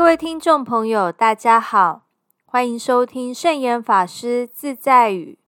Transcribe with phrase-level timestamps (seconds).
[0.00, 2.04] 各位听众朋友，大家好，
[2.46, 5.38] 欢迎收听圣严法师自在语。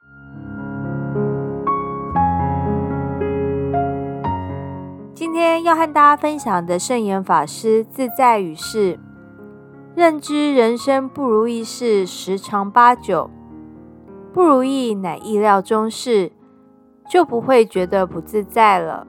[5.15, 9.01] 今天要和大家分享的圣严法师自在语是：
[9.95, 13.31] 认知人生不如意事十常八九，
[14.35, 16.31] 不如意乃意料中事，
[17.09, 19.07] 就不会觉得不自在了。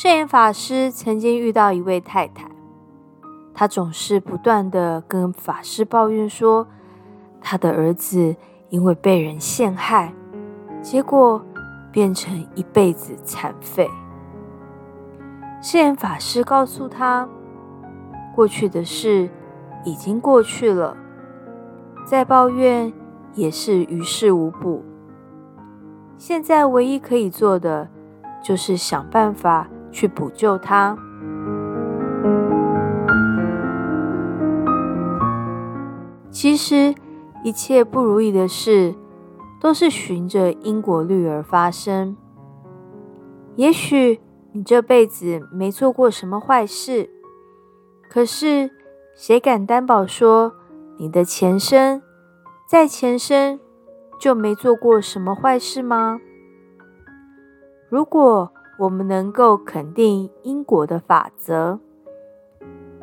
[0.00, 2.48] 圣严法师曾经遇到一位太太，
[3.52, 6.68] 她总是不断的跟法师抱怨说，
[7.40, 8.36] 她的儿子
[8.68, 10.14] 因为被人陷害，
[10.80, 11.44] 结果
[11.90, 13.90] 变成一辈子残废。
[15.60, 17.28] 圣严法师告诉她，
[18.36, 19.28] 过去的事
[19.84, 20.96] 已经过去了，
[22.06, 22.92] 再抱怨
[23.34, 24.84] 也是于事无补。
[26.16, 27.88] 现在唯一可以做的，
[28.40, 29.68] 就是想办法。
[29.98, 30.96] 去补救他。
[36.30, 36.94] 其实，
[37.42, 38.94] 一切不如意的事，
[39.60, 42.16] 都是循着因果律而发生。
[43.56, 44.20] 也许
[44.52, 47.10] 你这辈子没做过什么坏事，
[48.08, 48.70] 可是
[49.16, 50.52] 谁敢担保说
[50.98, 52.00] 你的前生、
[52.68, 53.58] 在前生
[54.20, 56.20] 就没做过什么坏事吗？
[57.88, 61.80] 如果我们能够肯定因果的法则，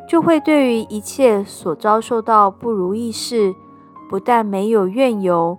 [0.08, 3.54] 就会对于一切所遭受到不如意事，
[4.08, 5.58] 不但没有怨尤，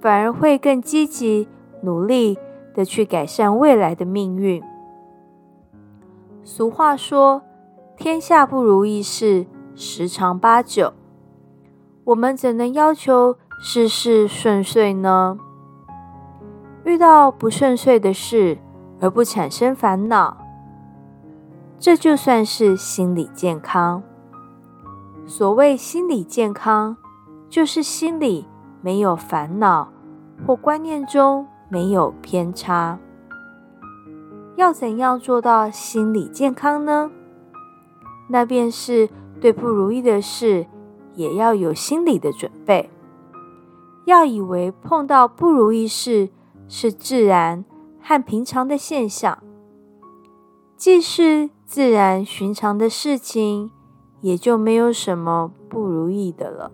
[0.00, 1.46] 反而会更积极
[1.82, 2.36] 努力
[2.74, 4.62] 的去改善未来的命运。
[6.42, 7.42] 俗话说
[7.96, 10.92] ：“天下不如意事十常八九。”
[12.04, 15.38] 我们怎能要求事事顺遂呢？
[16.84, 18.58] 遇到不顺遂的事，
[19.04, 20.34] 而不产生烦恼，
[21.78, 24.02] 这就算是心理健康。
[25.26, 26.96] 所谓心理健康，
[27.50, 28.46] 就是心里
[28.80, 29.92] 没有烦恼，
[30.46, 32.98] 或观念中没有偏差。
[34.56, 37.10] 要怎样做到心理健康呢？
[38.30, 40.66] 那便是对不如意的事，
[41.14, 42.88] 也要有心理的准备。
[44.06, 46.30] 要以为碰到不如意事
[46.68, 47.66] 是自然。
[48.06, 49.42] 和平常的现象，
[50.76, 53.70] 既是自然寻常的事情，
[54.20, 56.70] 也就没有什么不如意的了。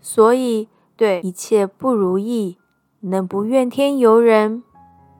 [0.00, 2.56] 所以，对一切不如意，
[3.00, 4.62] 能不怨天尤人，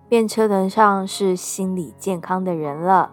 [0.08, 3.10] 便称得上是心理健康的人了。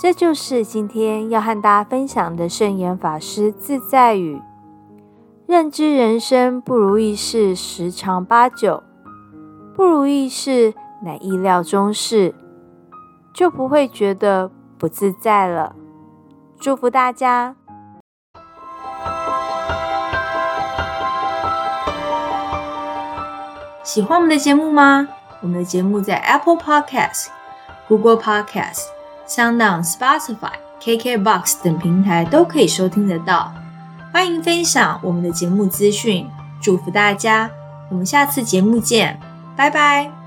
[0.00, 4.40] 这就是今天要和大家分享的圣严法师自在语。
[5.52, 8.82] 认知人生不如意事十常八九，
[9.76, 10.72] 不如意事
[11.04, 12.34] 乃意料中事，
[13.34, 15.76] 就不会觉得不自在了。
[16.58, 17.54] 祝福大家！
[23.82, 25.06] 喜欢我们的节目吗？
[25.42, 27.26] 我们的节目在 Apple Podcast、
[27.88, 28.84] Google Podcast、
[29.26, 33.52] SoundOn、Spotify、KKBox 等平台都可以收听得到。
[34.12, 36.28] 欢迎分享我们的节目资讯，
[36.60, 37.50] 祝福大家！
[37.90, 39.18] 我们下次节目见，
[39.56, 40.21] 拜拜。